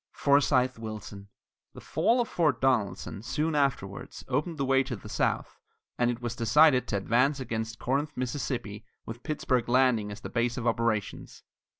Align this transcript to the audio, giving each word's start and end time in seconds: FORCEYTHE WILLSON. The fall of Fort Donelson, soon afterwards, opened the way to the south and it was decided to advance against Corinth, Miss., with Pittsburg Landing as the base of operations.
FORCEYTHE 0.13 0.79
WILLSON. 0.79 1.27
The 1.75 1.79
fall 1.79 2.19
of 2.21 2.27
Fort 2.27 2.59
Donelson, 2.59 3.21
soon 3.21 3.53
afterwards, 3.53 4.25
opened 4.27 4.57
the 4.57 4.65
way 4.65 4.81
to 4.81 4.95
the 4.95 5.07
south 5.07 5.59
and 5.99 6.09
it 6.09 6.23
was 6.23 6.35
decided 6.35 6.87
to 6.87 6.97
advance 6.97 7.39
against 7.39 7.77
Corinth, 7.77 8.11
Miss., 8.15 8.51
with 9.05 9.21
Pittsburg 9.21 9.69
Landing 9.69 10.11
as 10.11 10.21
the 10.21 10.29
base 10.31 10.57
of 10.57 10.65
operations. 10.65 11.43